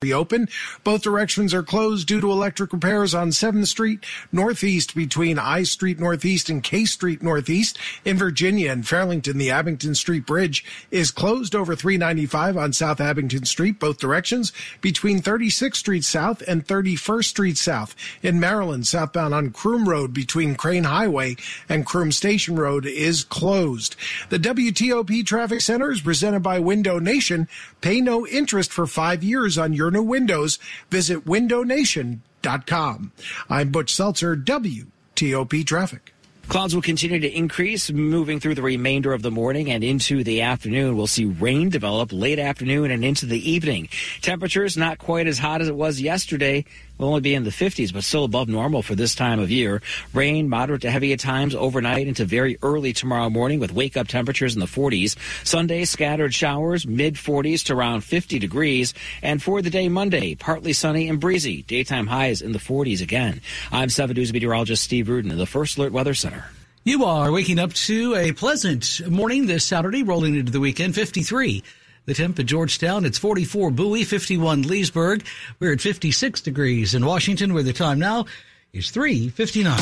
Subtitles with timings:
[0.00, 0.48] reopen.
[0.84, 5.98] Both directions are closed due to electric repairs on 7th Street Northeast between I Street
[5.98, 7.76] Northeast and K Street Northeast.
[8.04, 13.44] In Virginia and Fairlington, the Abingdon Street Bridge is closed over 395 on South Abingdon
[13.44, 17.96] Street, both directions between 36th Street South and 31st Street South.
[18.22, 21.34] In Maryland, southbound on Croom Road between Crane Highway
[21.68, 23.96] and Croom Station Road is closed.
[24.28, 27.48] The WTOP Traffic Center is presented by Window Nation.
[27.80, 30.58] Pay no interest for five years on your your new windows,
[30.90, 33.12] visit windownation.com.
[33.48, 36.14] I'm Butch Seltzer, WTOP Traffic.
[36.48, 40.42] Clouds will continue to increase moving through the remainder of the morning and into the
[40.42, 40.96] afternoon.
[40.96, 43.88] We'll see rain develop late afternoon and into the evening.
[44.22, 46.64] Temperatures not quite as hot as it was yesterday.
[46.98, 49.80] Will only be in the 50s, but still above normal for this time of year.
[50.12, 54.08] Rain moderate to heavy at times overnight into very early tomorrow morning with wake up
[54.08, 55.16] temperatures in the 40s.
[55.46, 58.94] Sunday, scattered showers, mid 40s to around 50 degrees.
[59.22, 61.62] And for the day Monday, partly sunny and breezy.
[61.62, 63.40] Daytime highs in the 40s again.
[63.70, 66.46] I'm 7 News meteorologist Steve Rudin in the First Alert Weather Center.
[66.84, 71.62] You are waking up to a pleasant morning this Saturday, rolling into the weekend, 53.
[72.08, 75.26] The temp at Georgetown, it's 44 Bowie, 51 Leesburg.
[75.60, 78.24] We're at 56 degrees in Washington, where the time now
[78.72, 79.76] is 359.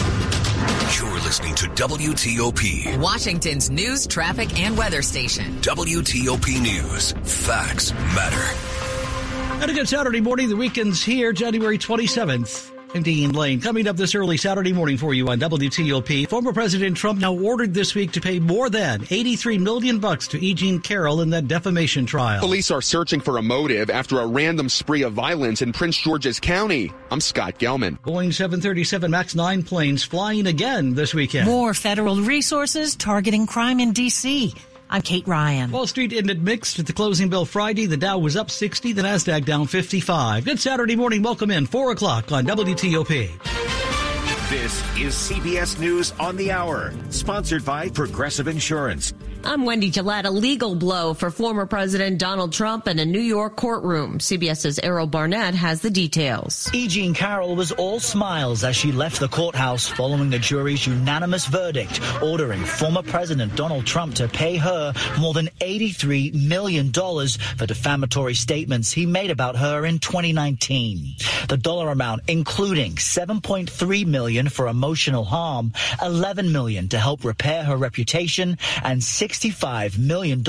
[0.99, 5.57] You're listening to WTOP, Washington's news, traffic, and weather station.
[5.61, 7.13] WTOP News.
[7.47, 9.63] Facts matter.
[9.63, 10.49] And a good Saturday morning.
[10.49, 12.76] The weekend's here, January 27th.
[12.95, 13.61] I'm Dean Lane.
[13.61, 17.75] Coming up this early Saturday morning for you on WTOP, former President Trump now ordered
[17.75, 20.55] this week to pay more than 83 million bucks to E.
[20.55, 22.41] Jean Carroll in that defamation trial.
[22.41, 26.41] Police are searching for a motive after a random spree of violence in Prince George's
[26.41, 26.93] County.
[27.11, 27.99] I'm Scott Gelman.
[28.01, 31.47] Boeing 737 MAX 9 planes flying again this weekend.
[31.47, 34.55] More federal resources targeting crime in D.C.
[34.91, 35.71] I'm Kate Ryan.
[35.71, 37.87] Wall Street ended mixed at the closing bell Friday.
[37.87, 40.45] The Dow was up 60, the Nasdaq down 55.
[40.45, 41.23] Good Saturday morning.
[41.23, 43.31] Welcome in 4 o'clock on WTOP.
[44.49, 49.13] This is CBS News on the Hour, sponsored by Progressive Insurance.
[49.49, 50.27] I'm Wendy Gillette.
[50.27, 54.19] A legal blow for former President Donald Trump in a New York courtroom.
[54.19, 56.69] CBS's Errol Barnett has the details.
[56.75, 56.89] E.
[56.89, 62.01] Jean Carroll was all smiles as she left the courthouse following the jury's unanimous verdict
[62.21, 68.91] ordering former President Donald Trump to pay her more than $83 million for defamatory statements
[68.91, 71.15] he made about her in 2019.
[71.49, 77.77] The dollar amount including 7.3 million for emotional harm, 11 million to help repair her
[77.77, 80.43] reputation, and 6 $65 million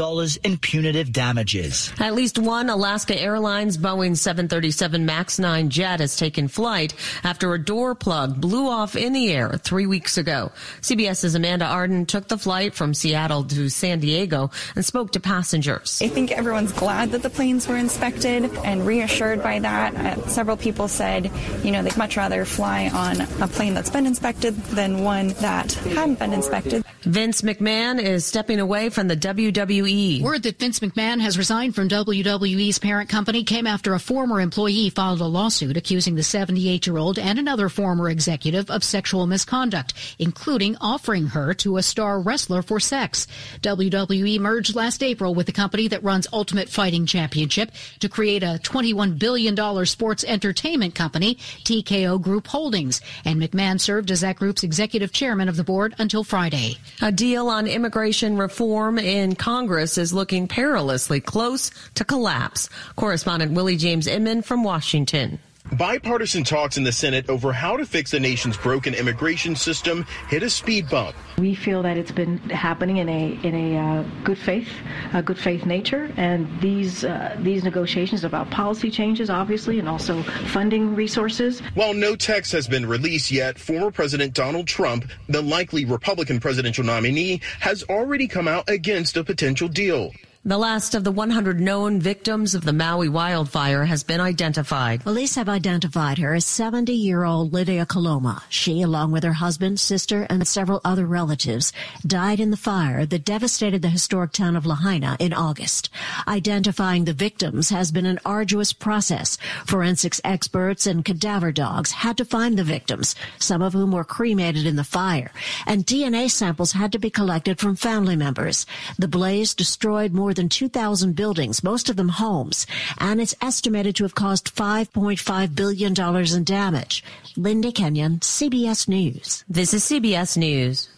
[0.43, 1.91] in punitive damages.
[1.99, 6.93] At least one Alaska Airlines Boeing 737 MAX 9 jet has taken flight
[7.23, 10.51] after a door plug blew off in the air three weeks ago.
[10.81, 16.01] CBS's Amanda Arden took the flight from Seattle to San Diego and spoke to passengers.
[16.01, 19.95] I think everyone's glad that the planes were inspected and reassured by that.
[19.95, 21.29] Uh, several people said,
[21.63, 25.73] you know, they'd much rather fly on a plane that's been inspected than one that
[25.73, 26.85] hadn't been inspected.
[27.01, 30.21] Vince McMahon is stepping away away from the WWE.
[30.21, 34.89] Word that Vince McMahon has resigned from WWE's parent company came after a former employee
[34.89, 39.93] filed a lawsuit accusing the 78 year old and another former executive of sexual misconduct,
[40.19, 43.25] including offering her to a star wrestler for sex.
[43.61, 48.59] WWE merged last April with the company that runs Ultimate Fighting Championship to create a
[48.61, 55.13] $21 billion sports entertainment company, TKO Group Holdings, and McMahon served as that group's executive
[55.13, 56.75] chairman of the board until Friday.
[57.01, 62.69] A deal on immigration reform reform in Congress is looking perilously close to collapse.
[62.95, 65.37] Correspondent Willie James Inman from Washington.
[65.73, 70.41] Bipartisan talks in the Senate over how to fix the nation's broken immigration system hit
[70.41, 71.15] a speed bump.
[71.37, 74.69] We feel that it's been happening in a in a uh, good faith,
[75.13, 80.23] a good faith nature, and these uh, these negotiations about policy changes, obviously, and also
[80.23, 81.59] funding resources.
[81.73, 86.83] While no text has been released yet, former President Donald Trump, the likely Republican presidential
[86.83, 90.13] nominee, has already come out against a potential deal.
[90.47, 95.03] The last of the 100 known victims of the Maui wildfire has been identified.
[95.03, 98.41] Police have identified her as 70 year old Lydia Coloma.
[98.47, 101.73] She, along with her husband, sister, and several other relatives,
[102.05, 105.89] died in the fire that devastated the historic town of Lahaina in August.
[106.29, 109.37] Identifying the victims has been an arduous process.
[109.65, 114.65] Forensics experts and cadaver dogs had to find the victims, some of whom were cremated
[114.65, 115.33] in the fire,
[115.65, 118.65] and DNA samples had to be collected from family members.
[118.97, 122.65] The blaze destroyed more than 2,000 buildings, most of them homes,
[122.99, 125.93] and it's estimated to have caused $5.5 billion
[126.35, 127.03] in damage.
[127.35, 129.43] Linda Kenyon, CBS News.
[129.49, 130.89] This is CBS News.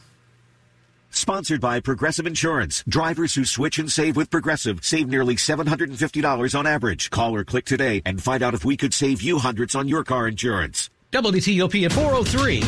[1.12, 2.84] Sponsored by Progressive Insurance.
[2.88, 7.10] Drivers who switch and save with Progressive save nearly $750 on average.
[7.10, 10.04] Call or click today and find out if we could save you hundreds on your
[10.04, 10.92] car insurance.
[11.12, 12.62] WTOP at 403.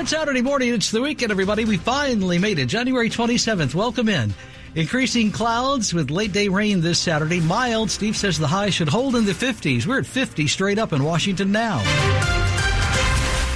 [0.00, 0.72] It's Saturday morning.
[0.72, 1.64] It's the weekend, everybody.
[1.64, 2.66] We finally made it.
[2.66, 3.74] January 27th.
[3.74, 4.32] Welcome in.
[4.74, 7.40] Increasing clouds with late day rain this Saturday.
[7.40, 7.90] Mild.
[7.90, 9.86] Steve says the high should hold in the 50s.
[9.86, 11.82] We're at 50 straight up in Washington now.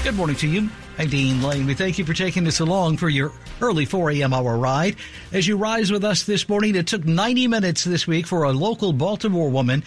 [0.05, 0.69] Good morning to you.
[0.99, 1.67] I'm Dean Lane.
[1.67, 3.33] We thank you for taking us along for your
[3.63, 4.35] early 4 a.m.
[4.35, 4.97] hour ride.
[5.33, 8.53] As you rise with us this morning, it took 90 minutes this week for a
[8.53, 9.85] local Baltimore woman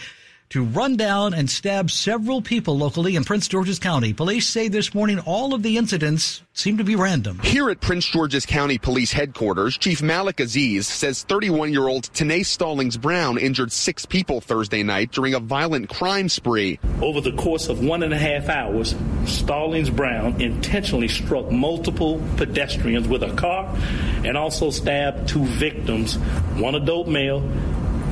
[0.50, 4.12] to run down and stab several people locally in Prince George's County.
[4.12, 7.38] Police say this morning all of the incidents seem to be random.
[7.38, 12.44] Here at Prince George's County Police Headquarters, Chief Malik Aziz says 31 year old Tanae
[12.44, 16.80] Stallings Brown injured six people Thursday night during a violent crime spree.
[17.00, 23.06] Over the course of one and a half hours, Stallings Brown intentionally struck multiple pedestrians
[23.06, 23.72] with a car
[24.24, 26.16] and also stabbed two victims,
[26.56, 27.40] one adult male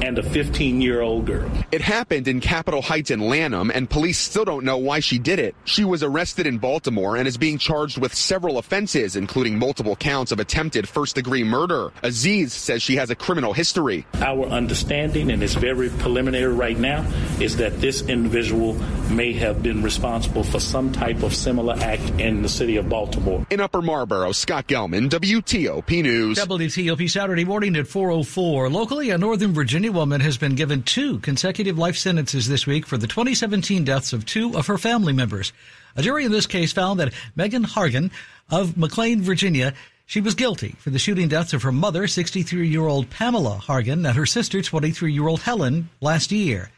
[0.03, 1.51] and a 15 year old girl.
[1.73, 5.39] It happened in Capitol Heights in Lanham, and police still don't know why she did
[5.39, 5.55] it.
[5.65, 10.33] She was arrested in Baltimore and is being charged with several offenses, including multiple counts
[10.33, 11.93] of attempted first degree murder.
[12.03, 14.07] Aziz says she has a criminal history.
[14.15, 17.07] Our understanding, and it's very preliminary right now,
[17.41, 18.75] is that this individual
[19.11, 23.47] may have been responsible for some type of similar act in the city of Baltimore.
[23.51, 26.39] In Upper Marlboro, Scott Gelman, WTOP News.
[26.39, 28.71] WTOP Saturday morning at 404.
[28.71, 32.97] Locally, a Northern Virginia woman has been given two consecutive life sentences this week for
[32.97, 35.53] the 2017 deaths of two of her family members.
[35.97, 38.11] A jury in this case found that Megan Hargan
[38.51, 39.75] of McLean, Virginia,
[40.07, 44.27] she was guilty for the shooting deaths of her mother, 63-year-old Pamela Hargan, and her
[44.27, 46.71] sister, 23-year-old Helen, last year.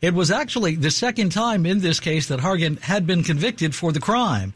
[0.00, 3.92] It was actually the second time in this case that Hargan had been convicted for
[3.92, 4.52] the crime.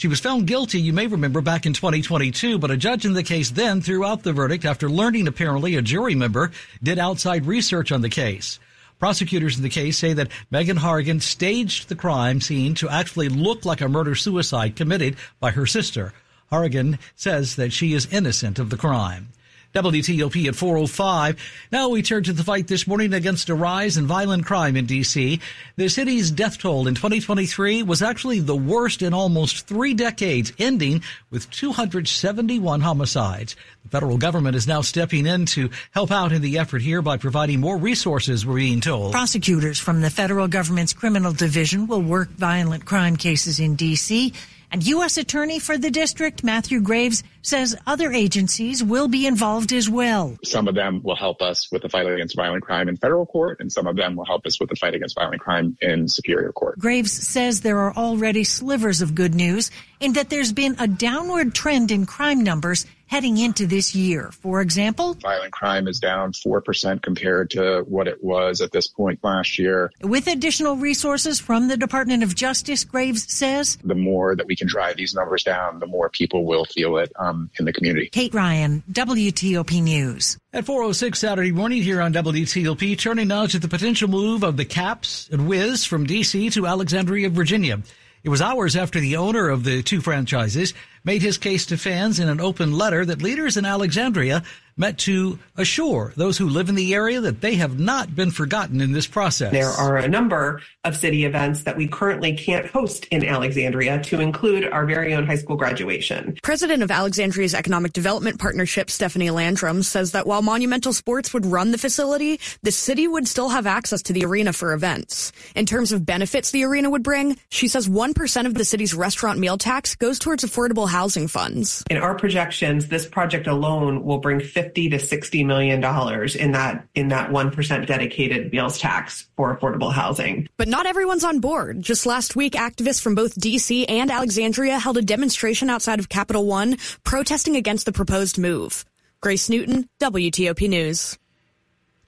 [0.00, 3.22] She was found guilty, you may remember, back in 2022, but a judge in the
[3.22, 6.52] case then threw out the verdict after learning apparently a jury member
[6.82, 8.58] did outside research on the case.
[8.98, 13.66] Prosecutors in the case say that Megan Hargan staged the crime scene to actually look
[13.66, 16.14] like a murder suicide committed by her sister.
[16.50, 19.28] Hargan says that she is innocent of the crime.
[19.74, 21.36] WTOP at 405.
[21.70, 24.86] Now we turn to the fight this morning against a rise in violent crime in
[24.86, 25.40] D.C.
[25.76, 31.02] The city's death toll in 2023 was actually the worst in almost three decades, ending
[31.30, 33.54] with 271 homicides.
[33.84, 37.16] The federal government is now stepping in to help out in the effort here by
[37.16, 39.12] providing more resources, we're being told.
[39.12, 44.32] Prosecutors from the federal government's criminal division will work violent crime cases in D.C.
[44.72, 45.16] And U.S.
[45.16, 50.36] Attorney for the district, Matthew Graves, says other agencies will be involved as well.
[50.44, 53.58] Some of them will help us with the fight against violent crime in federal court,
[53.58, 56.52] and some of them will help us with the fight against violent crime in superior
[56.52, 56.78] court.
[56.78, 61.52] Graves says there are already slivers of good news in that there's been a downward
[61.54, 64.30] trend in crime numbers heading into this year.
[64.30, 69.18] For example, violent crime is down 4% compared to what it was at this point
[69.24, 69.90] last year.
[70.00, 74.68] With additional resources from the Department of Justice, Graves says, the more that we can
[74.68, 78.08] drive these numbers down, the more people will feel it um, in the community.
[78.10, 80.38] Kate Ryan, WTOP News.
[80.52, 84.64] At 406 Saturday morning here on WTOP, turning now to the potential move of the
[84.64, 86.50] Caps and Wiz from D.C.
[86.50, 87.80] to Alexandria, Virginia.
[88.22, 90.74] It was hours after the owner of the two franchises
[91.04, 94.42] made his case to fans in an open letter that leaders in Alexandria
[94.76, 98.80] met to assure those who live in the area that they have not been forgotten
[98.80, 99.52] in this process.
[99.52, 104.20] There are a number of city events that we currently can't host in Alexandria, to
[104.20, 106.38] include our very own high school graduation.
[106.42, 111.72] President of Alexandria's Economic Development Partnership, Stephanie Landrum, says that while Monumental Sports would run
[111.72, 115.32] the facility, the city would still have access to the arena for events.
[115.54, 119.38] In terms of benefits the arena would bring, she says 1% of the city's restaurant
[119.38, 121.82] meal tax goes towards affordable housing funds.
[121.90, 126.86] In our projections, this project alone will bring 50 to 60 million dollars in that
[126.94, 130.48] in that 1% dedicated meals tax for affordable housing.
[130.56, 131.80] But not everyone's on board.
[131.80, 136.44] Just last week, activists from both DC and Alexandria held a demonstration outside of Capital
[136.44, 138.84] One protesting against the proposed move.
[139.20, 141.18] Grace Newton, WTOP News.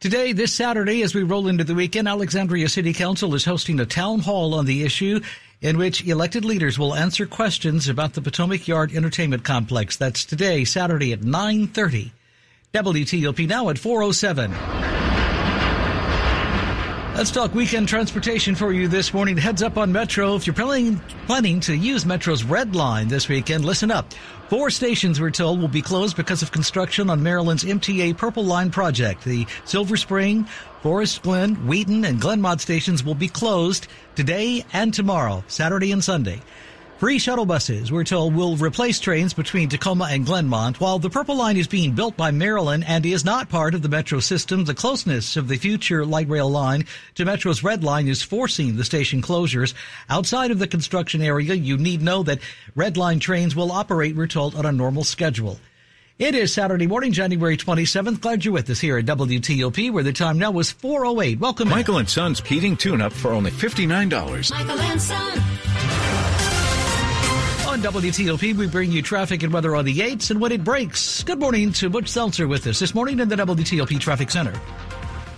[0.01, 3.87] Today, this Saturday, as we roll into the weekend, Alexandria City Council is hosting a
[3.87, 5.21] town hall on the issue
[5.63, 9.97] in which elected leaders will answer questions about the Potomac Yard Entertainment Complex.
[9.97, 12.11] That's today, Saturday at 9.30.
[12.75, 15.02] WTOP now at 407.
[17.15, 19.37] Let's talk weekend transportation for you this morning.
[19.37, 20.35] Heads up on Metro.
[20.35, 24.15] If you're planning, planning to use Metro's Red Line this weekend, listen up.
[24.49, 28.71] Four stations, we're told, will be closed because of construction on Maryland's MTA Purple Line
[28.71, 29.25] project.
[29.25, 30.45] The Silver Spring,
[30.81, 36.41] Forest Glen, Wheaton, and Glenmont stations will be closed today and tomorrow, Saturday and Sunday.
[37.03, 40.77] Free shuttle buses, we're told, will replace trains between Tacoma and Glenmont.
[40.77, 43.89] While the Purple Line is being built by Maryland and is not part of the
[43.89, 48.23] Metro system, the closeness of the future light rail line to Metro's Red Line is
[48.23, 49.75] forcing the station closures.
[50.09, 52.39] Outside of the construction area, you need know that
[52.77, 55.59] Red Line trains will operate, we're told, on a normal schedule.
[56.21, 58.21] It is Saturday morning, January 27th.
[58.21, 61.41] Glad you're with us here at WTOP, where the time now is 4.08.
[61.41, 64.53] Welcome Michael and Son's heating tune-up for only $59.
[64.53, 65.43] Michael and Son.
[67.73, 71.23] On WTOP, we bring you traffic and weather on the 8s and when it breaks.
[71.23, 74.53] Good morning to Butch Seltzer with us this morning in the WTOP Traffic Center.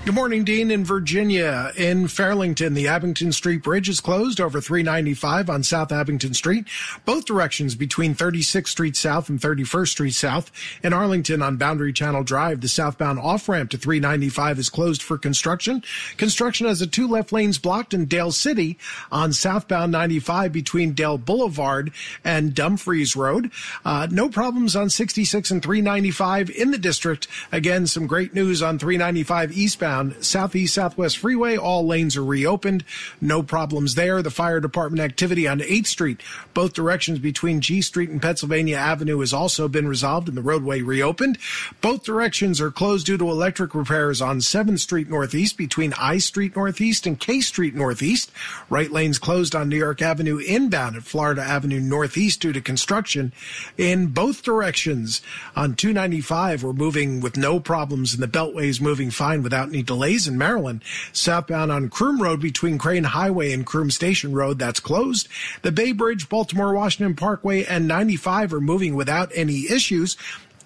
[0.04, 0.70] Good morning, Dean.
[0.70, 6.34] In Virginia, in Fairlington, the Abingdon Street Bridge is closed over 395 on South Abingdon
[6.34, 6.66] Street,
[7.06, 10.52] both directions between 36th Street South and 31st Street South.
[10.82, 15.16] In Arlington on Boundary Channel Drive, the southbound off ramp to 395 is closed for
[15.16, 15.82] construction.
[16.18, 18.78] Construction has the two left lanes blocked in Dale City
[19.10, 21.92] on southbound 95 between Dale Boulevard
[22.22, 23.50] and Dumfries Road.
[23.86, 27.26] Uh, no problems on 66 and 395 in the district.
[27.50, 31.56] Again, some great news on 395 eastbound southeast southwest freeway.
[31.56, 32.84] All lanes are reopened.
[33.20, 34.22] No problems there.
[34.22, 36.20] The fire department activity on 8th Street,
[36.52, 40.80] both directions between G Street and Pennsylvania Avenue has also been resolved and the roadway
[40.80, 41.38] reopened.
[41.80, 46.56] Both directions are closed due to electric repairs on 7th Street Northeast between I Street
[46.56, 48.32] Northeast and K Street Northeast.
[48.68, 53.32] Right lanes closed on New York Avenue inbound at Florida Avenue Northeast due to construction
[53.78, 55.22] in both directions.
[55.54, 59.82] On 295, we're moving with no problems and the Beltway is moving fine without any
[59.84, 60.82] delays in Maryland.
[61.12, 65.28] Southbound on Croom Road between Crane Highway and Croom Station Road, that's closed.
[65.62, 70.16] The Bay Bridge, Baltimore Washington Parkway, and 95 are moving without any issues.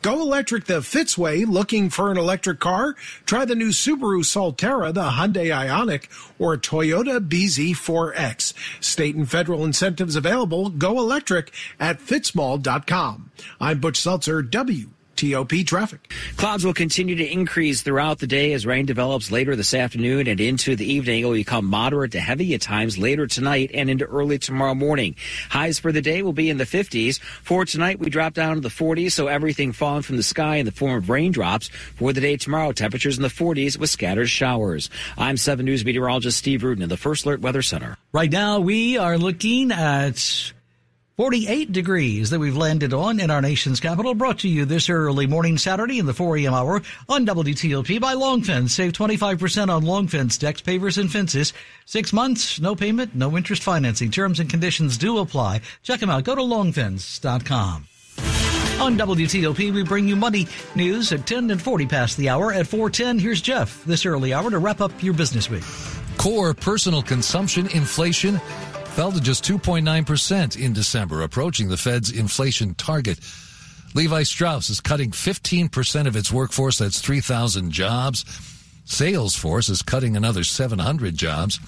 [0.00, 1.44] Go electric the Fitzway.
[1.44, 2.94] Looking for an electric car?
[3.26, 6.04] Try the new Subaru Solterra, the Hyundai Ioniq,
[6.38, 8.54] or Toyota BZ4X.
[8.80, 10.70] State and federal incentives available.
[10.70, 13.30] Go electric at fitzmall.com.
[13.60, 14.90] I'm Butch Seltzer, W.
[15.18, 16.12] TOP traffic.
[16.36, 20.40] Clouds will continue to increase throughout the day as rain develops later this afternoon and
[20.40, 21.22] into the evening.
[21.22, 25.16] It will become moderate to heavy at times later tonight and into early tomorrow morning.
[25.50, 27.18] Highs for the day will be in the 50s.
[27.42, 30.66] For tonight, we drop down to the 40s, so everything falling from the sky in
[30.66, 31.68] the form of raindrops.
[31.96, 34.88] For the day tomorrow, temperatures in the 40s with scattered showers.
[35.16, 37.96] I'm 7 News meteorologist Steve Rudin in the First Alert Weather Center.
[38.12, 40.52] Right now, we are looking at
[41.18, 44.14] 48 degrees that we've landed on in our nation's capital.
[44.14, 46.54] Brought to you this early morning Saturday in the 4 a.m.
[46.54, 48.72] hour on WTOP by Long Fence.
[48.72, 51.52] Save 25% on Long Fence decks, pavers, and fences.
[51.86, 54.12] Six months, no payment, no interest financing.
[54.12, 55.62] Terms and conditions do apply.
[55.82, 56.22] Check them out.
[56.22, 57.88] Go to longfence.com.
[58.80, 60.46] On WTOP, we bring you money
[60.76, 62.52] news at 10 and 40 past the hour.
[62.52, 65.64] At 410, here's Jeff this early hour to wrap up your business week.
[66.16, 68.40] Core personal consumption inflation
[68.98, 73.20] fell to just 2.9% in December, approaching the Fed's inflation target.
[73.94, 76.78] Levi Strauss is cutting 15% of its workforce.
[76.78, 78.24] That's 3,000 jobs.
[78.86, 81.60] Salesforce is cutting another 700 jobs.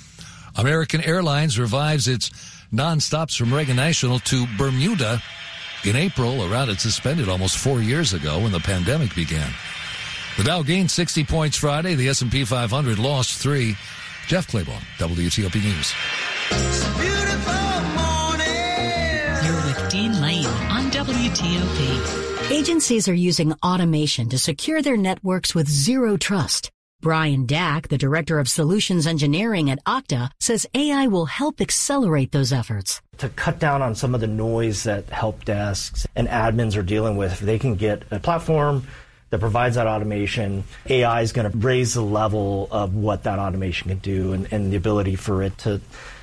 [0.57, 2.31] American Airlines revives its
[2.73, 5.23] nonstops from Reagan National to Bermuda
[5.85, 9.53] in April, a route it suspended almost four years ago when the pandemic began.
[10.37, 11.95] The Dow gained 60 points Friday.
[11.95, 13.77] The S&P 500 lost three.
[14.31, 15.93] Jeff Clabaugh, WTOP News.
[19.45, 22.53] You're with Dean Lane on WTOP.
[22.53, 26.71] Agencies are using automation to secure their networks with zero trust.
[27.01, 32.53] Brian Dack, the director of solutions engineering at Okta, says AI will help accelerate those
[32.53, 33.03] efforts.
[33.19, 37.17] To cut down on some of the noise that help desks and admins are dealing
[37.17, 38.87] with, if they can get a platform
[39.31, 43.89] that provides that automation, AI is going to raise the level of what that automation
[43.89, 45.81] can do and, and the ability for it to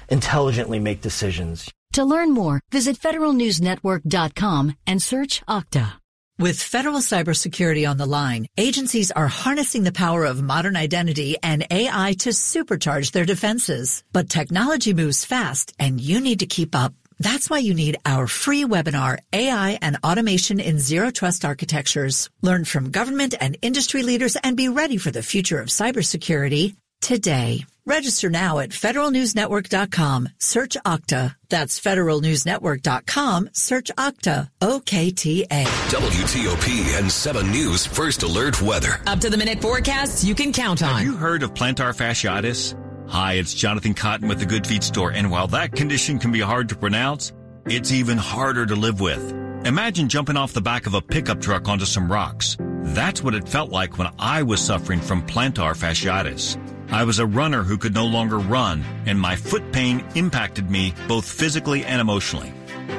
[0.10, 1.70] intelligently make decisions.
[1.94, 5.94] To learn more, visit federalnewsnetwork.com and search Okta.
[6.40, 11.66] With federal cybersecurity on the line, agencies are harnessing the power of modern identity and
[11.72, 14.04] AI to supercharge their defenses.
[14.14, 16.94] But technology moves fast and you need to keep up.
[17.20, 22.30] That's why you need our free webinar, AI and Automation in Zero Trust Architectures.
[22.42, 27.66] Learn from government and industry leaders and be ready for the future of cybersecurity today.
[27.86, 30.30] Register now at federalnewsnetwork.com.
[30.40, 31.36] Search Okta.
[31.50, 33.50] That's federalnewsnetwork.com.
[33.54, 34.50] Search Okta.
[34.62, 35.64] O-K-T-A.
[35.64, 39.00] WTOP and 7 News First Alert Weather.
[39.08, 40.96] Up to the minute forecasts you can count on.
[40.96, 42.76] Have you heard of plantar fasciitis?
[43.10, 46.42] Hi, it's Jonathan Cotton with the Good Feet store, and while that condition can be
[46.42, 47.32] hard to pronounce,
[47.66, 49.32] it's even harder to live with.
[49.66, 52.58] Imagine jumping off the back of a pickup truck onto some rocks.
[52.60, 56.58] That's what it felt like when I was suffering from plantar fasciitis.
[56.92, 60.94] I was a runner who could no longer run, and my foot pain impacted me
[61.08, 62.52] both physically and emotionally.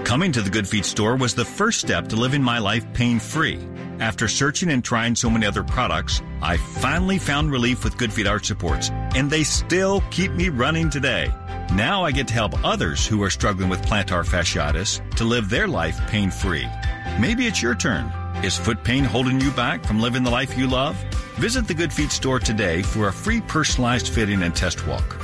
[0.05, 3.19] Coming to the Good Feet store was the first step to living my life pain
[3.19, 3.59] free.
[4.01, 8.27] After searching and trying so many other products, I finally found relief with Good Feet
[8.27, 11.33] Arch Supports, and they still keep me running today.
[11.75, 15.69] Now I get to help others who are struggling with plantar fasciitis to live their
[15.69, 16.67] life pain free.
[17.21, 18.13] Maybe it's your turn.
[18.45, 20.97] Is foot pain holding you back from living the life you love?
[21.39, 25.19] Visit the Good Feet store today for a free personalized fitting and test walk.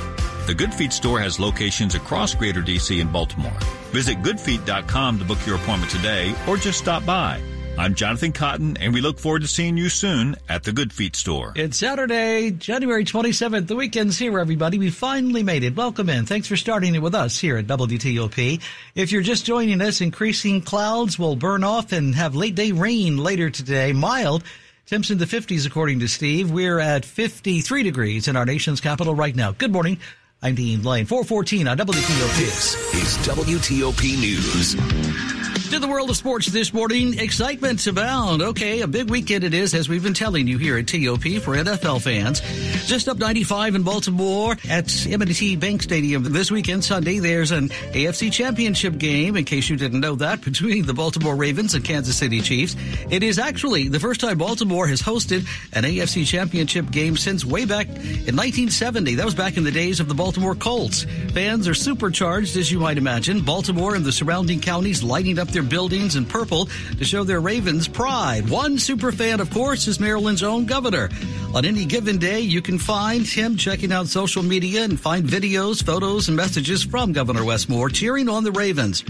[0.47, 3.57] The Good Feet store has locations across Greater DC and Baltimore.
[3.91, 7.41] Visit goodfeet.com to book your appointment today or just stop by.
[7.77, 11.13] I'm Jonathan Cotton, and we look forward to seeing you soon at the Good Feet
[11.13, 11.51] store.
[11.57, 13.67] It's Saturday, January 27th.
[13.67, 14.79] The weekend's here, everybody.
[14.79, 15.75] We finally made it.
[15.75, 16.25] Welcome in.
[16.25, 18.61] Thanks for starting it with us here at WTOP.
[18.95, 23.17] If you're just joining us, increasing clouds will burn off and have late day rain
[23.17, 23.91] later today.
[23.91, 24.43] Mild.
[24.85, 26.51] Temps in the 50s, according to Steve.
[26.51, 29.51] We're at 53 degrees in our nation's capital right now.
[29.51, 29.97] Good morning.
[30.41, 31.05] I'm Dean Lane.
[31.05, 32.37] 414 on WTOP.
[32.37, 35.44] This is WTOP News.
[35.75, 38.41] To the world of sports this morning, excitement abound.
[38.41, 41.53] Okay, a big weekend it is, as we've been telling you here at TOP for
[41.53, 42.39] NFL fans.
[42.87, 47.19] Just up 95 in Baltimore at M&T Bank Stadium this weekend, Sunday.
[47.19, 51.73] There's an AFC Championship game, in case you didn't know that, between the Baltimore Ravens
[51.73, 52.77] and Kansas City Chiefs.
[53.09, 57.65] It is actually the first time Baltimore has hosted an AFC Championship game since way
[57.65, 59.15] back in 1970.
[59.15, 61.05] That was back in the days of the Baltimore Colts.
[61.33, 63.41] Fans are supercharged, as you might imagine.
[63.41, 66.67] Baltimore and the surrounding counties lighting up their buildings in purple
[66.97, 68.49] to show their Ravens pride.
[68.49, 71.09] One super fan, of course, is Maryland's own governor.
[71.53, 75.83] On any given day, you can find him checking out social media and find videos,
[75.83, 79.03] photos, and messages from Governor Wes Moore cheering on the Ravens.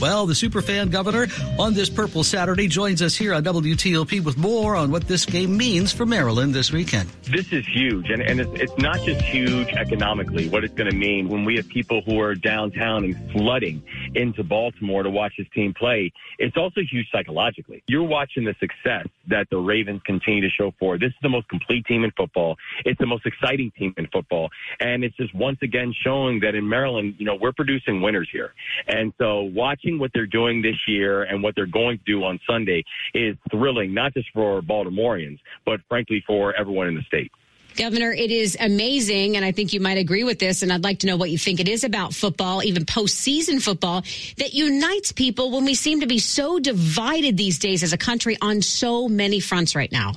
[0.00, 1.28] Well, the superfan governor
[1.60, 5.56] on this Purple Saturday joins us here on WTOP with more on what this game
[5.56, 7.08] means for Maryland this weekend.
[7.30, 10.96] This is huge, and, and it's, it's not just huge economically, what it's going to
[10.96, 13.80] mean when we have people who are downtown and flooding
[14.16, 15.91] into Baltimore to watch this team play.
[16.38, 17.82] It's also huge psychologically.
[17.86, 20.98] You're watching the success that the Ravens continue to show for.
[20.98, 22.56] This is the most complete team in football.
[22.84, 24.50] It's the most exciting team in football.
[24.80, 28.52] And it's just once again showing that in Maryland, you know, we're producing winners here.
[28.88, 32.40] And so watching what they're doing this year and what they're going to do on
[32.46, 37.30] Sunday is thrilling, not just for Baltimoreans, but frankly for everyone in the state.
[37.76, 41.00] Governor, it is amazing, and I think you might agree with this, and I'd like
[41.00, 44.02] to know what you think it is about football, even postseason football,
[44.38, 48.36] that unites people when we seem to be so divided these days as a country
[48.40, 50.14] on so many fronts right now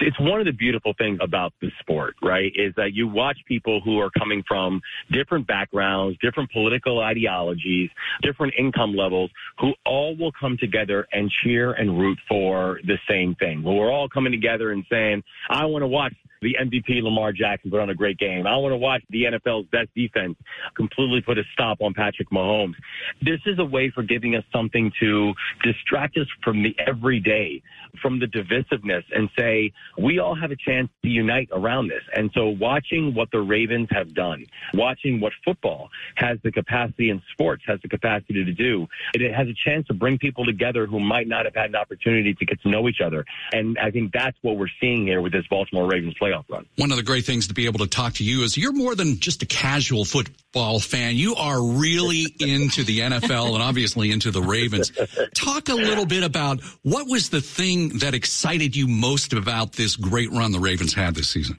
[0.00, 2.52] it's one of the beautiful things about the sport, right?
[2.54, 4.80] Is that you watch people who are coming from
[5.12, 7.90] different backgrounds, different political ideologies,
[8.22, 13.34] different income levels, who all will come together and cheer and root for the same
[13.36, 13.62] thing.
[13.62, 17.80] We're all coming together and saying, I want to watch the MVP Lamar Jackson put
[17.80, 18.46] on a great game.
[18.46, 20.36] I want to watch the NFL's best defense
[20.74, 22.74] completely put a stop on Patrick Mahomes.
[23.22, 27.62] This is a way for giving us something to distract us from the everyday,
[28.00, 32.02] from the divisiveness and say, we all have a chance to unite around this.
[32.14, 37.20] And so watching what the Ravens have done, watching what football has the capacity and
[37.32, 41.00] sports has the capacity to do, it has a chance to bring people together who
[41.00, 43.24] might not have had an opportunity to get to know each other.
[43.52, 46.66] And I think that's what we're seeing here with this Baltimore Ravens play playoff run.
[46.76, 48.94] One of the great things to be able to talk to you is you're more
[48.94, 51.16] than just a casual football fan.
[51.16, 54.92] You are really into the NFL and obviously into the Ravens.
[55.34, 59.96] Talk a little bit about what was the thing that excited you most about this
[59.96, 61.58] great run the Ravens had this season?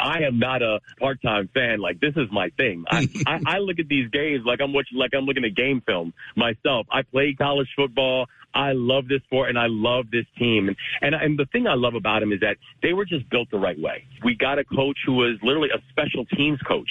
[0.00, 1.80] I am not a part-time fan.
[1.80, 2.84] Like this is my thing.
[2.90, 5.82] I, I, I look at these games like I'm watching, like I'm looking at game
[5.86, 6.86] film myself.
[6.90, 8.26] I played college football.
[8.54, 10.68] I love this sport and I love this team.
[10.68, 13.50] And, and, and the thing I love about him is that they were just built
[13.50, 14.04] the right way.
[14.24, 16.88] We got a coach who was literally a special teams coach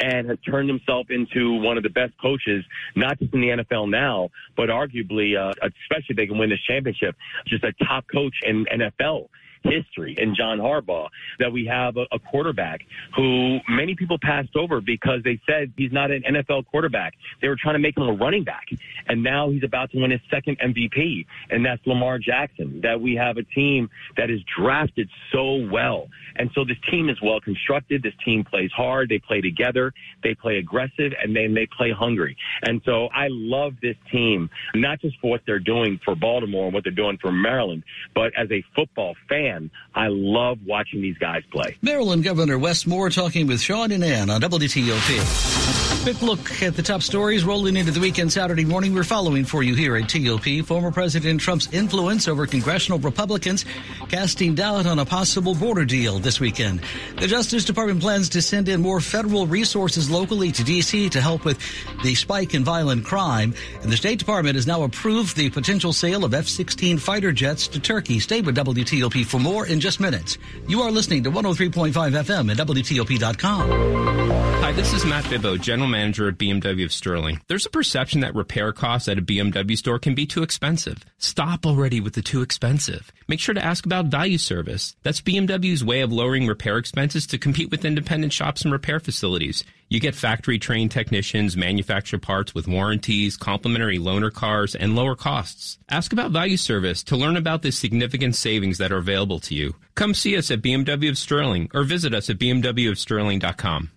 [0.00, 2.64] and has turned himself into one of the best coaches,
[2.96, 6.62] not just in the NFL now, but arguably, uh, especially if they can win this
[6.66, 7.14] championship,
[7.46, 9.28] just a top coach in NFL
[9.64, 12.80] history in John Harbaugh that we have a, a quarterback
[13.16, 17.14] who many people passed over because they said he's not an NFL quarterback.
[17.40, 18.66] They were trying to make him a running back.
[19.08, 22.80] And now he's about to win his second MVP, and that's Lamar Jackson.
[22.82, 26.08] That we have a team that is drafted so well.
[26.36, 28.02] And so this team is well constructed.
[28.02, 29.08] This team plays hard.
[29.08, 29.92] They play together.
[30.22, 32.36] They play aggressive and then they play hungry.
[32.62, 36.74] And so I love this team, not just for what they're doing for Baltimore and
[36.74, 39.51] what they're doing for Maryland, but as a football fan,
[39.94, 41.76] I love watching these guys play.
[41.82, 45.71] Maryland Governor Wes Moore talking with Sean and Ann on WTOP.
[46.00, 48.92] Quick look at the top stories rolling into the weekend Saturday morning.
[48.92, 50.66] We're following for you here at TOP.
[50.66, 53.64] Former President Trump's influence over congressional Republicans
[54.08, 56.80] casting doubt on a possible border deal this weekend.
[57.18, 61.08] The Justice Department plans to send in more federal resources locally to D.C.
[61.10, 61.60] to help with
[62.02, 63.54] the spike in violent crime.
[63.82, 67.78] And the State Department has now approved the potential sale of F-16 fighter jets to
[67.78, 68.18] Turkey.
[68.18, 70.36] Stay with WTOP for more in just minutes.
[70.66, 74.32] You are listening to 103.5 FM at WTOP.com.
[74.62, 77.40] Hi, this is Matt Bibbo, General Manager at BMW of Sterling.
[77.48, 81.04] There's a perception that repair costs at a BMW store can be too expensive.
[81.18, 83.12] Stop already with the too expensive.
[83.28, 84.96] Make sure to ask about value service.
[85.02, 89.64] That's BMW's way of lowering repair expenses to compete with independent shops and repair facilities.
[89.88, 95.78] You get factory trained technicians, manufacture parts with warranties, complimentary loaner cars, and lower costs.
[95.90, 99.74] Ask about value service to learn about the significant savings that are available to you.
[99.94, 103.90] Come see us at BMW of Sterling or visit us at bmwofsterling.com.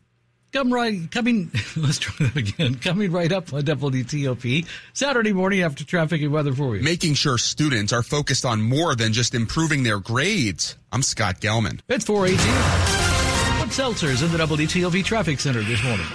[0.55, 2.75] Come right, coming, let's try that again.
[2.75, 6.81] Coming right up on WTOP, Saturday morning after traffic and weather for you.
[6.81, 10.77] Making sure students are focused on more than just improving their grades.
[10.93, 11.81] I'm Scott Gelman.
[11.89, 12.39] It's 418.
[13.59, 16.07] What seltzers in the WTOP traffic center this morning?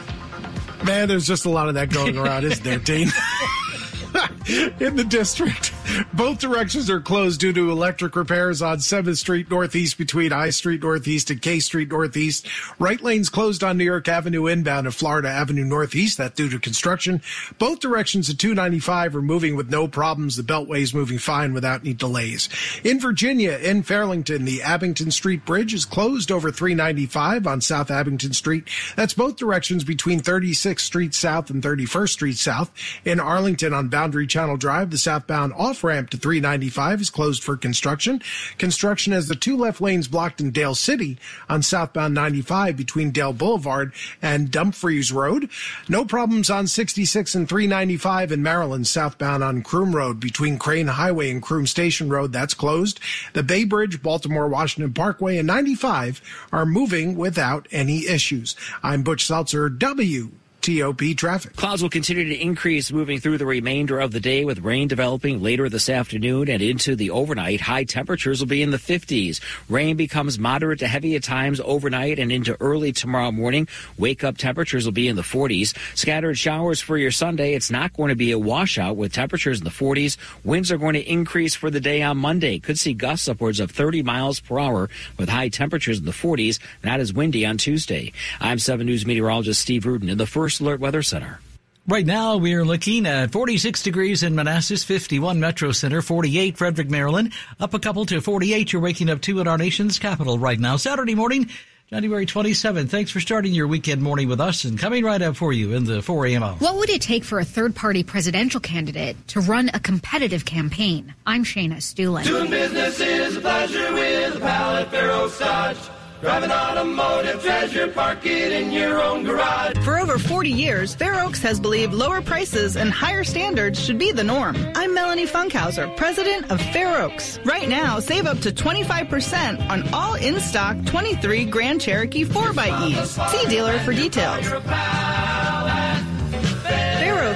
[0.86, 3.08] Man, there's just a lot of that going around, isn't there, Dean?
[4.80, 5.74] in the district.
[6.12, 10.82] Both directions are closed due to electric repairs on 7th Street Northeast between I Street
[10.82, 12.46] Northeast and K Street Northeast.
[12.78, 16.18] Right lanes closed on New York Avenue inbound and Florida Avenue Northeast.
[16.18, 17.22] That due to construction.
[17.58, 20.36] Both directions of 295 are moving with no problems.
[20.36, 22.48] The Beltway is moving fine without any delays.
[22.84, 28.32] In Virginia, in Fairlington, the Abingdon Street Bridge is closed over 395 on South Abingdon
[28.32, 28.68] Street.
[28.96, 32.70] That's both directions between 36th Street South and 31st Street South.
[33.04, 37.56] In Arlington on Boundary Channel Drive, the southbound off ramp to 395 is closed for
[37.56, 38.22] construction.
[38.58, 43.32] Construction has the two left lanes blocked in Dale City on southbound 95 between Dale
[43.32, 45.48] Boulevard and Dumfries Road.
[45.88, 51.30] No problems on 66 and 395 in Maryland, southbound on Croom Road between Crane Highway
[51.30, 52.32] and Croom Station Road.
[52.32, 53.00] That's closed.
[53.32, 56.20] The Bay Bridge, Baltimore Washington Parkway, and 95
[56.52, 58.56] are moving without any issues.
[58.82, 60.30] I'm Butch Seltzer, W.
[60.60, 61.56] TOP traffic.
[61.56, 65.42] Clouds will continue to increase moving through the remainder of the day with rain developing
[65.42, 67.62] later this afternoon and into the overnight.
[67.62, 69.40] High temperatures will be in the 50s.
[69.70, 73.68] Rain becomes moderate to heavy at times overnight and into early tomorrow morning.
[73.96, 75.74] Wake up temperatures will be in the 40s.
[75.96, 77.54] Scattered showers for your Sunday.
[77.54, 80.18] It's not going to be a washout with temperatures in the 40s.
[80.44, 82.58] Winds are going to increase for the day on Monday.
[82.58, 86.58] Could see gusts upwards of 30 miles per hour with high temperatures in the 40s.
[86.84, 88.12] Not as windy on Tuesday.
[88.40, 91.38] I'm 7 News meteorologist Steve Rudin in the first First Alert Weather Center.
[91.86, 96.90] Right now, we are looking at 46 degrees in Manassas, 51 Metro Center, 48 Frederick,
[96.90, 98.72] Maryland, up a couple to 48.
[98.72, 100.76] You're waking up to in our nation's capital right now.
[100.76, 101.50] Saturday morning,
[101.88, 102.88] January 27.
[102.88, 105.84] Thanks for starting your weekend morning with us and coming right up for you in
[105.84, 106.42] the 4 a.m.
[106.42, 106.56] hour.
[106.56, 111.14] What would it take for a third party presidential candidate to run a competitive campaign?
[111.24, 112.24] I'm Shayna Estulin.
[112.24, 115.78] Doing business is a pleasure with a pal at Fair Oaks Dodge.
[116.20, 119.78] Drive an automotive treasure, park it in your own garage.
[119.82, 124.12] For over 40 years, Fair Oaks has believed lower prices and higher standards should be
[124.12, 124.54] the norm.
[124.74, 127.38] I'm Melanie Funkhauser, president of Fair Oaks.
[127.46, 133.30] Right now, save up to 25% on all in stock 23 Grand Cherokee 4xEs.
[133.30, 134.46] See dealer for details.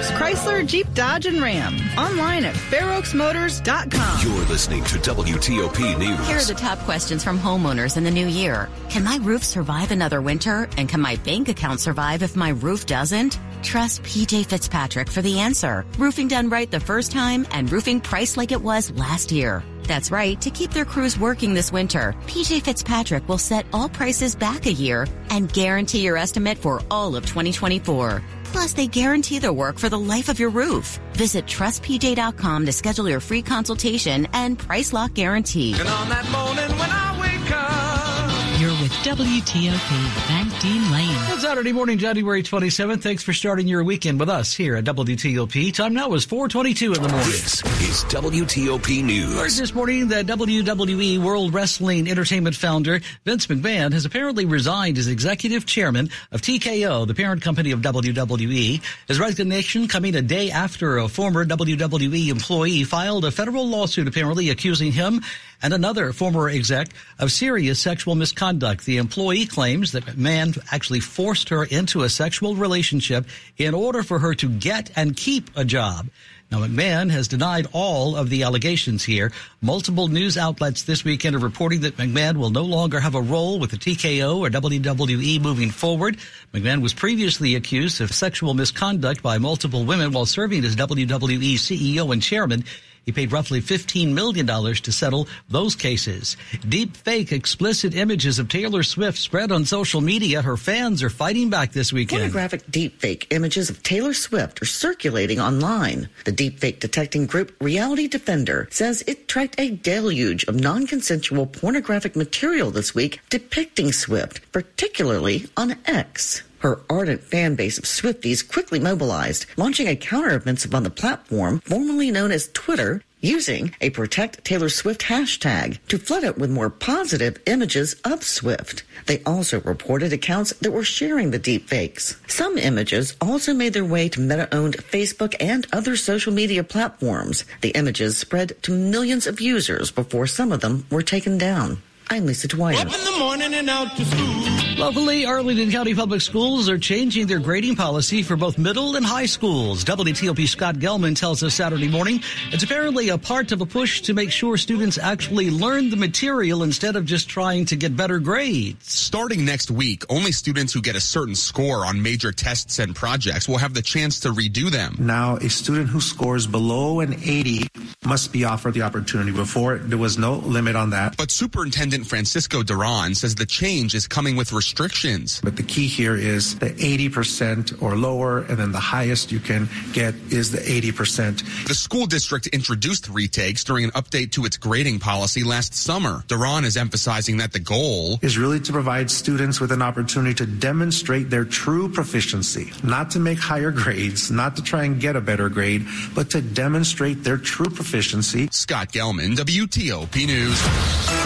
[0.05, 1.77] Fair Oaks Chrysler, Jeep, Dodge, and Ram.
[1.97, 4.27] Online at fairoaksmotors.com.
[4.27, 6.27] You're listening to WTOP News.
[6.27, 8.69] Here are the top questions from homeowners in the new year.
[8.91, 10.69] Can my roof survive another winter?
[10.77, 13.39] And can my bank account survive if my roof doesn't?
[13.63, 15.87] Trust PJ Fitzpatrick for the answer.
[15.99, 19.63] Roofing done right the first time and roofing priced like it was last year.
[19.87, 20.41] That's right.
[20.41, 24.73] To keep their crews working this winter, PJ Fitzpatrick will set all prices back a
[24.73, 28.23] year and guarantee your estimate for all of 2024.
[28.45, 31.01] Plus, they guarantee their work for the life of your roof.
[31.15, 35.73] Visit trustpj.com to schedule your free consultation and price lock guarantee.
[35.73, 40.09] And on that morning when I wake up, You're with WTOP.
[40.29, 41.09] Thank Dean Lane.
[41.33, 43.03] It's Saturday morning, January 27th.
[43.03, 45.75] Thanks for starting your weekend with us here at WTOP.
[45.75, 47.27] Time now is 422 in the morning.
[47.27, 49.59] This is WTOP Heard News.
[49.59, 55.67] this morning that WWE World Wrestling Entertainment founder Vince McMahon has apparently resigned as executive
[55.67, 58.83] chairman of TKO, the parent company of WWE.
[59.09, 64.51] His resignation coming a day after a former WWE employee filed a federal lawsuit apparently
[64.51, 65.23] accusing him
[65.63, 66.89] and another former exec
[67.19, 68.85] of serious sexual misconduct.
[68.85, 73.27] The employee claims that McMahon McMahon actually forced her into a sexual relationship
[73.57, 76.09] in order for her to get and keep a job.
[76.51, 79.33] Now, McMahon has denied all of the allegations here.
[79.61, 83.59] Multiple news outlets this weekend are reporting that McMahon will no longer have a role
[83.59, 86.19] with the TKO or WWE moving forward.
[86.53, 92.13] McMahon was previously accused of sexual misconduct by multiple women while serving as WWE CEO
[92.13, 92.65] and chairman.
[93.05, 96.37] He paid roughly $15 million to settle those cases.
[96.69, 100.43] Deep fake explicit images of Taylor Swift spread on social media.
[100.43, 102.21] Her fans are fighting back this weekend.
[102.21, 106.09] Pornographic deepfake images of Taylor Swift are circulating online.
[106.25, 112.71] The deepfake detecting group Reality Defender says it tracked a deluge of non-consensual pornographic material
[112.71, 116.43] this week depicting Swift, particularly on X.
[116.65, 122.11] Her ardent fan base of Swifties quickly mobilized, launching a counteroffensive on the platform formerly
[122.11, 127.39] known as Twitter, using a Protect Taylor Swift hashtag to flood it with more positive
[127.45, 128.83] images of Swift.
[129.05, 132.17] They also reported accounts that were sharing the deepfakes.
[132.31, 137.45] Some images also made their way to Meta-owned Facebook and other social media platforms.
[137.61, 141.83] The images spread to millions of users before some of them were taken down.
[142.11, 142.77] I'm Lisa Dwyer.
[142.77, 144.55] Up in the morning and out to school.
[144.77, 149.27] Locally, Arlington County Public Schools are changing their grading policy for both middle and high
[149.27, 149.85] schools.
[149.85, 154.15] WTOP Scott Gelman tells us Saturday morning it's apparently a part of a push to
[154.15, 158.91] make sure students actually learn the material instead of just trying to get better grades.
[158.91, 163.49] Starting next week, only students who get a certain score on major tests and projects
[163.49, 164.97] will have the chance to redo them.
[164.99, 167.69] Now, a student who scores below an 80
[168.05, 169.31] must be offered the opportunity.
[169.31, 171.17] Before, there was no limit on that.
[171.17, 175.41] But Superintendent Francisco Duran says the change is coming with restrictions.
[175.45, 179.69] But the key here is the 80% or lower, and then the highest you can
[179.93, 181.69] get is the 80%.
[181.69, 186.25] The school district introduced retakes during an update to its grading policy last summer.
[186.27, 190.47] Duran is emphasizing that the goal is really to provide students with an opportunity to
[190.47, 195.21] demonstrate their true proficiency, not to make higher grades, not to try and get a
[195.21, 198.49] better grade, but to demonstrate their true proficiency.
[198.51, 200.61] Scott Gelman, WTOP News.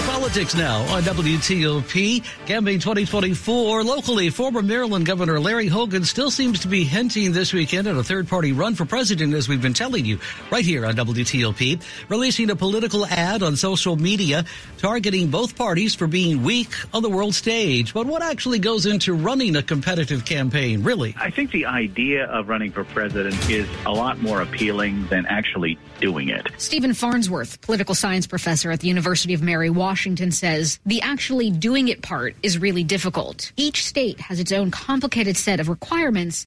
[0.06, 2.24] Politics now on WTOP.
[2.46, 3.84] Campaign 2024.
[3.84, 8.02] Locally, former Maryland Governor Larry Hogan still seems to be hinting this weekend at a
[8.02, 10.18] third party run for president, as we've been telling you
[10.50, 11.80] right here on WTOP.
[12.08, 14.44] Releasing a political ad on social media
[14.78, 17.94] targeting both parties for being weak on the world stage.
[17.94, 21.14] But what actually goes into running a competitive campaign, really?
[21.20, 25.78] I think the idea of running for president is a lot more appealing than actually
[26.00, 26.46] doing it.
[26.58, 31.88] Stephen Farnsworth, political science professor at the University of Mary Washington, says the actually doing
[31.88, 33.52] it part is really difficult.
[33.56, 36.36] Each state has its own complicated set of requirements